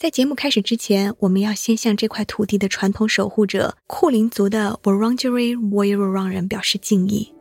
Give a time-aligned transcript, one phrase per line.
[0.00, 7.34] 在节目开始之前，我们要先向这块土地的传统守护者库林族的 Wurundjeri Woiwurrung 人表示敬意。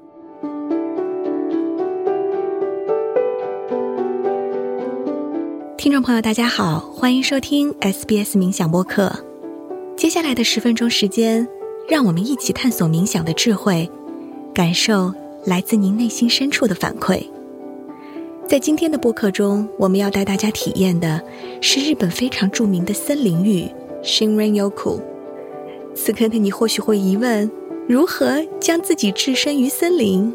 [5.78, 9.16] 听众朋友，大家好，欢迎收听 SBS 冥想播客。
[9.96, 11.48] 接下来的十分钟时间，
[11.88, 13.88] 让我们一起探索冥想的智慧，
[14.52, 15.14] 感受
[15.46, 17.24] 来自您内心深处的反馈。
[18.48, 21.22] 在今天的播客中，我们要带大家体验的
[21.60, 23.70] 是日本非常著名的森林浴
[24.02, 25.02] Shinrin-yoku。
[25.94, 27.52] 此刻的你或许会疑问：
[27.90, 30.34] 如何将自己置身于森林？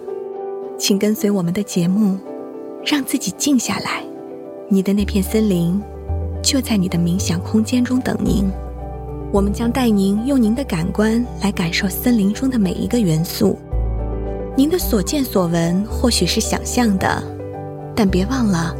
[0.76, 2.18] 请跟随我们的节目，
[2.84, 4.04] 让自己静下来。
[4.68, 5.80] 你的那片森林
[6.42, 8.44] 就在你的冥想空间中等您。
[9.32, 13.56] 我们将带您用您的感官来感受森林中的每一个元素。
[14.54, 17.41] 您的所见所闻或许是想象的。
[17.94, 18.74] 但别忘了，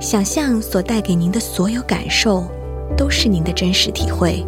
[0.00, 2.44] 想象所带给您的所有感受，
[2.96, 4.44] 都是您的真实体会。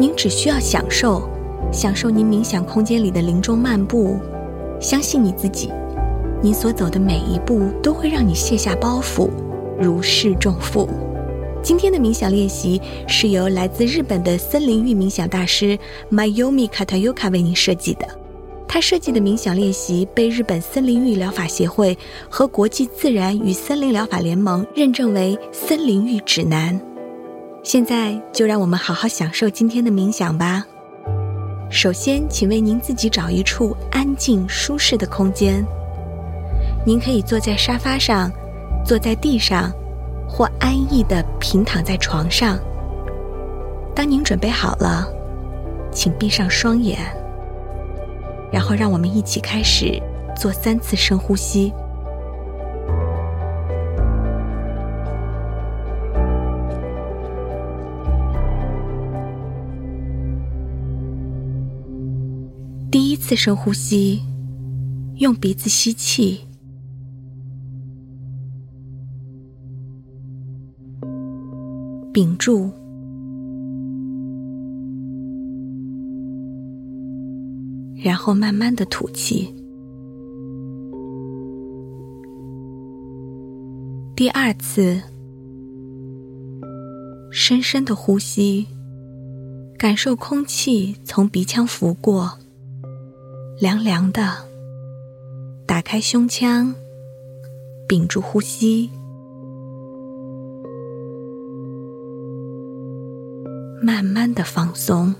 [0.00, 1.28] 您只需要享受，
[1.70, 4.18] 享受您冥想空间里的林中漫步，
[4.80, 5.70] 相信你自己，
[6.40, 9.28] 您所走的每一步都会让你卸下包袱，
[9.78, 10.88] 如释重负。
[11.62, 15.78] 今天的冥想练习是由来自日本的森林浴冥想大师
[16.10, 18.21] Mayumi Katayuka 为您设计的。
[18.72, 21.96] 他设计的冥想练习被日本森林浴疗法协会
[22.30, 26.80] 和国际自然与森林疗法联盟认证为森林浴指南。
[27.62, 30.64] 现在就让我们好好享受今天的冥想吧。
[31.70, 35.62] 首先，请为您自己找一处安静舒适的空间。
[36.86, 38.32] 您可以坐在沙发上，
[38.86, 39.70] 坐在地上，
[40.26, 42.58] 或安逸地平躺在床上。
[43.94, 45.06] 当您准备好了，
[45.92, 46.98] 请闭上双眼。
[48.52, 49.98] 然后，让我们一起开始
[50.36, 51.72] 做三次深呼吸。
[62.90, 64.20] 第一次深呼吸，
[65.16, 66.40] 用鼻子吸气，
[72.12, 72.81] 屏住。
[78.02, 79.54] 然后慢慢的吐气。
[84.16, 85.00] 第二次，
[87.30, 88.66] 深深的呼吸，
[89.78, 92.38] 感受空气从鼻腔拂过，
[93.60, 94.32] 凉凉的。
[95.64, 96.74] 打开胸腔，
[97.88, 98.90] 屏住呼吸，
[103.80, 105.14] 慢慢的放松。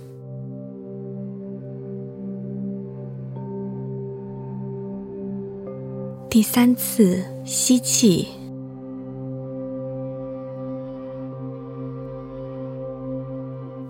[6.33, 8.27] 第三次吸气，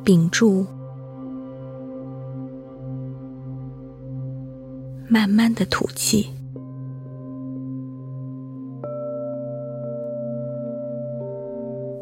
[0.03, 0.67] 屏住，
[5.07, 6.27] 慢慢的吐气，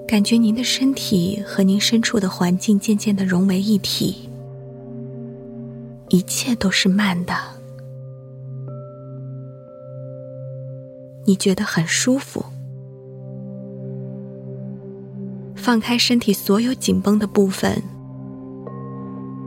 [0.08, 4.30] 感觉您的身体和您身处的环境渐渐的融为一体，
[6.08, 7.59] 一切都是慢的。
[11.30, 12.44] 你觉得很舒服，
[15.54, 17.80] 放开身体所有紧绷的部分，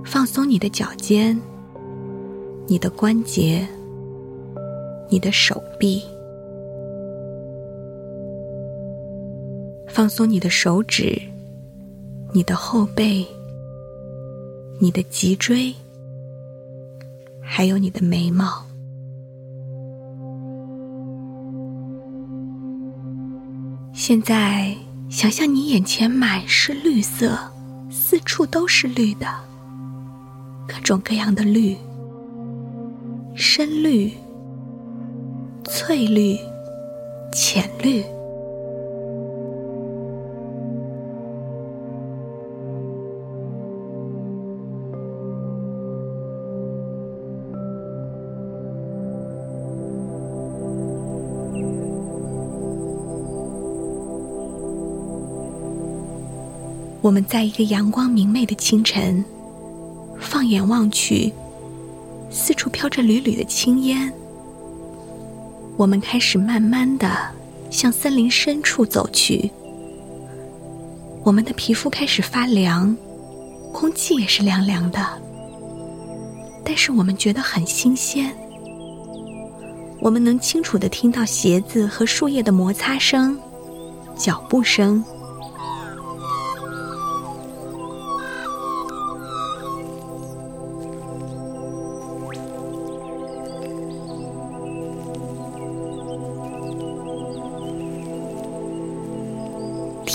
[0.05, 1.37] 放松你的脚尖、
[2.67, 3.67] 你的关节、
[5.09, 6.01] 你的手臂，
[9.89, 11.21] 放松你的手指、
[12.31, 13.27] 你的后背、
[14.79, 15.75] 你的脊椎，
[17.41, 18.65] 还有你的眉毛。
[24.05, 24.75] 现在，
[25.09, 27.39] 想象你眼前满是绿色，
[27.89, 29.25] 四处都是绿的，
[30.67, 31.77] 各种各样的绿，
[33.33, 34.11] 深绿、
[35.63, 36.37] 翠绿、
[37.31, 38.03] 浅绿。
[57.03, 59.25] 我们在一个阳光明媚的清晨，
[60.21, 61.33] 放眼望去，
[62.31, 64.09] 四处飘着缕缕的青烟。
[65.75, 67.11] 我们开始慢慢的
[67.69, 69.51] 向森林深处走去。
[71.25, 72.95] 我们的皮肤开始发凉，
[73.73, 75.05] 空气也是凉凉的，
[76.63, 78.33] 但是我们觉得很新鲜。
[79.99, 83.37] 我们能清楚的听到鞋子和树叶的摩擦声、
[84.15, 85.03] 脚步声。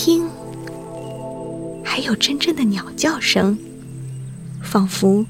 [0.01, 0.25] 听，
[1.85, 3.59] 还有真正的鸟叫声，
[4.63, 5.27] 仿佛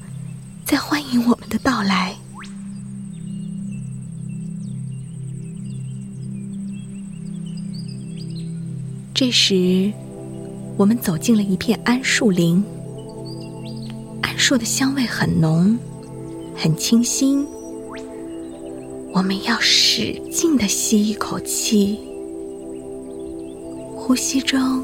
[0.63, 2.15] 在欢迎我们的到来。
[9.11, 9.91] 这时，
[10.77, 12.63] 我们走进了一片桉树林。
[14.21, 15.75] 桉树的香味很浓，
[16.55, 17.43] 很清新。
[19.13, 21.99] 我们要使劲的吸一口气，
[24.09, 24.83] 呼吸中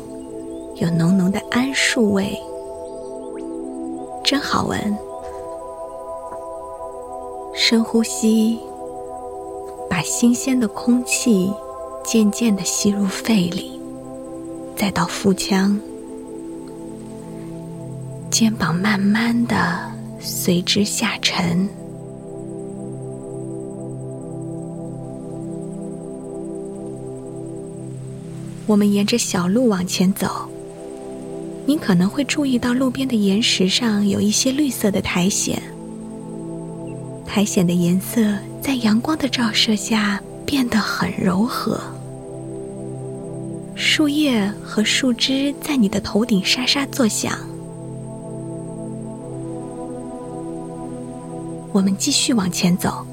[0.75, 2.39] 有浓浓的桉树味，
[4.23, 4.77] 真好闻。
[7.55, 8.59] 深呼吸，
[9.89, 11.51] 把新鲜的空气
[12.03, 13.81] 渐渐的吸入肺里。
[14.75, 15.75] 再到腹腔，
[18.29, 19.55] 肩膀慢慢的
[20.19, 21.67] 随之下沉。
[28.67, 30.49] 我们沿着小路往前走，
[31.67, 35.55] 您可能会注意到路边的岩石上有一些绿色的苔藓。
[37.27, 38.21] 苔藓的颜色
[38.61, 41.79] 在阳光的照射下变得很柔和。
[43.75, 47.37] 树叶和树枝在你的头顶沙沙作响。
[51.71, 53.05] 我们继续往前走，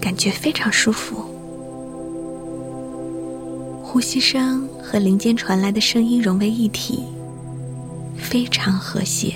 [0.00, 1.31] 感觉非常舒服。
[3.92, 7.04] 呼吸声和林间传来的声音融为一体，
[8.16, 9.34] 非常和谐。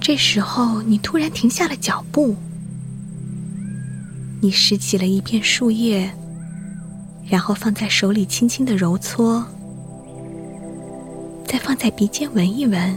[0.00, 2.34] 这时候，你突然停下了脚步。
[4.40, 6.10] 你拾起了一片树叶，
[7.24, 9.46] 然后放在手里轻轻的揉搓，
[11.46, 12.96] 再放在鼻尖闻一闻，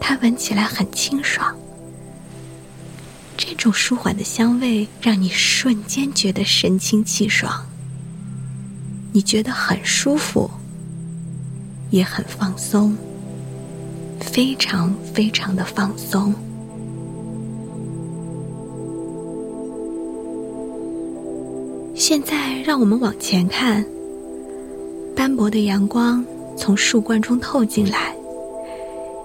[0.00, 1.56] 它闻起来很清爽。
[3.48, 7.64] 这种舒缓的香味让你瞬间觉得神清气爽，
[9.12, 10.50] 你觉得很舒服，
[11.90, 12.96] 也很放松，
[14.18, 16.34] 非常非常的放松。
[21.94, 23.86] 现在，让我们往前看。
[25.14, 26.22] 斑驳的阳光
[26.58, 28.12] 从树冠中透进来，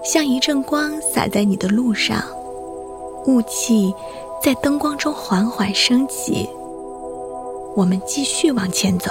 [0.04, 2.24] 像一阵光洒在你的路上。
[3.26, 3.92] 雾气
[4.42, 6.48] 在灯光中缓缓升起。
[7.74, 9.10] 我们继续往前走。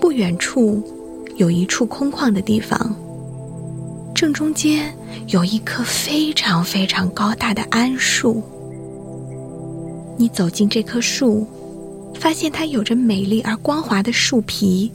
[0.00, 0.80] 不远处
[1.36, 2.94] 有一处空旷的地方，
[4.14, 4.94] 正中间
[5.28, 8.42] 有一棵非常非常高大的桉树。
[10.16, 11.46] 你走进这棵树，
[12.14, 14.90] 发现它有着美丽而光滑的树皮，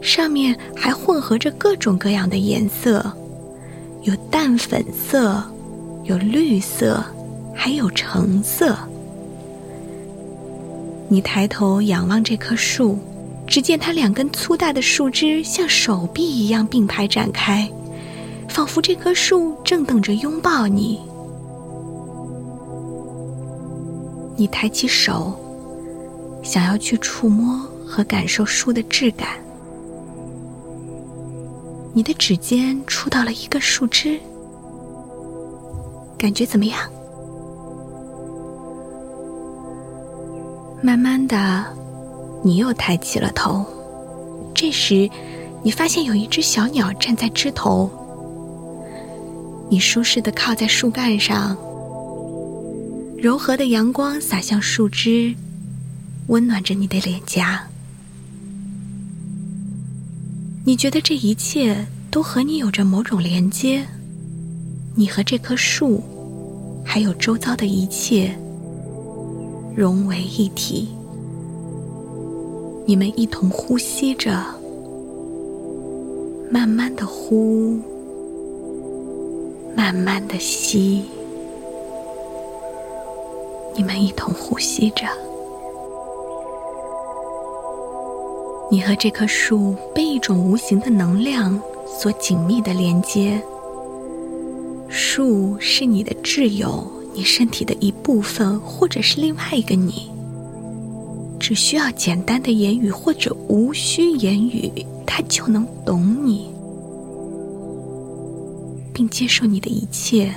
[0.00, 3.10] 上面还混合着各种各样的颜色，
[4.02, 5.42] 有淡粉色，
[6.04, 7.04] 有绿色，
[7.54, 8.76] 还有橙色。
[11.08, 12.98] 你抬头仰望这棵树，
[13.46, 17.68] 只见它两根粗大的树枝像手臂一样并排展开，
[18.48, 21.00] 仿佛这棵树正等着拥抱你。
[24.36, 25.34] 你抬起手，
[26.42, 29.28] 想要去触摸和感受树的质感。
[31.94, 34.20] 你的指尖触到了一个树枝，
[36.16, 36.78] 感觉怎么样？
[40.80, 41.64] 慢慢的，
[42.42, 43.66] 你又抬起了头。
[44.54, 45.10] 这时，
[45.62, 47.90] 你发现有一只小鸟站在枝头。
[49.68, 51.56] 你舒适的靠在树干上。
[53.16, 55.34] 柔和的阳光洒向树枝，
[56.28, 57.66] 温暖着你的脸颊。
[60.68, 61.74] 你觉得这一切
[62.10, 63.82] 都和你有着某种连接，
[64.94, 66.02] 你和这棵树，
[66.84, 68.38] 还有周遭的一切
[69.74, 70.90] 融为一体。
[72.84, 74.44] 你们一同呼吸着，
[76.50, 77.80] 慢慢的呼，
[79.74, 81.02] 慢慢的吸。
[83.74, 85.06] 你们一同呼吸着，
[88.70, 93.42] 你和这棵树被一种无形的能量所紧密的连接。
[94.88, 100.10] 树是你的挚友，你身体的一部分，或者是另外一个你。
[101.40, 104.70] 只需要简单的言语，或者无需言语，
[105.06, 106.50] 它就能懂你，
[108.92, 110.34] 并接受你的一切。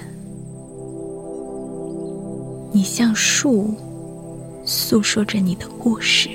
[2.72, 3.74] 你像树，
[4.64, 6.30] 诉说着你的故事。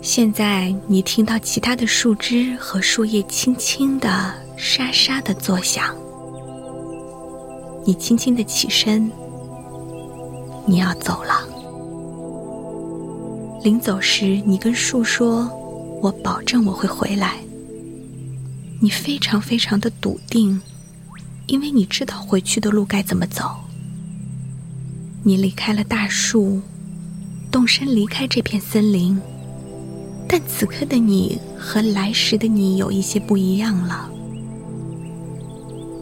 [0.00, 5.94] 现在你听到其他的树枝和树叶轻轻的、沙沙的作响。
[7.84, 9.10] 你轻轻的起身，
[10.66, 11.46] 你要走了。
[13.64, 15.50] 临走时，你跟树说
[16.00, 17.36] ：“我保证我会回来。”
[18.80, 20.60] 你非常非常的笃定，
[21.48, 23.44] 因为你知道回去的路该怎么走。
[25.24, 26.62] 你离开了大树，
[27.50, 29.20] 动身离开这片森林，
[30.28, 34.10] 但此刻的你和来时的你有一些不一样了。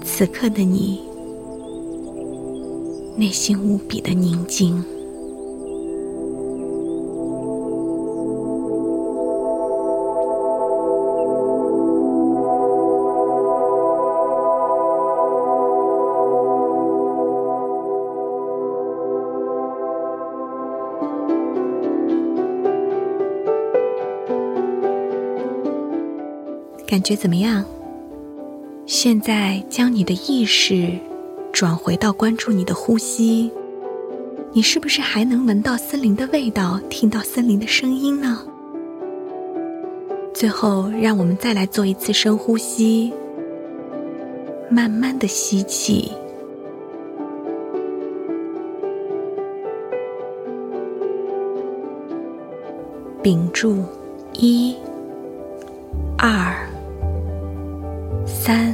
[0.05, 1.07] 此刻的你。
[3.19, 4.85] 内心无比的宁静，
[26.97, 27.63] 感觉怎么样？
[28.87, 30.89] 现在将你的意识。
[31.53, 33.51] 转回到关注你的呼吸，
[34.53, 38.41] 你是不是还能闻到森林的味道，听到森林的声音呢？
[40.33, 43.13] 最后，让我们再来做一次深呼吸，
[44.71, 46.11] 慢慢的吸气，
[53.23, 53.83] 屏住，
[54.33, 54.75] 一、
[56.19, 56.66] 二、
[58.47, 58.73] 三。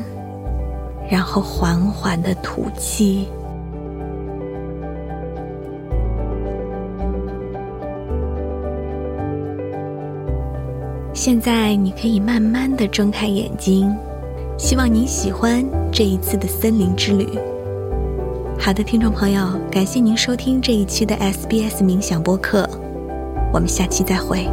[1.11, 3.27] 然后缓缓的吐气。
[11.15, 13.91] 现在你可以慢慢的睁开眼睛，
[14.59, 17.27] 希望你喜欢这一次的森林之旅。
[18.59, 22.69] 好的，听众朋友，感谢您收听这一期的 SBS 冥想播客，
[23.55, 24.47] 我们下期再会。